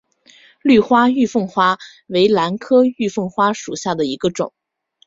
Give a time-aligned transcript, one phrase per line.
[0.63, 4.51] 绿花玉凤花为兰科玉凤花属下的一个种。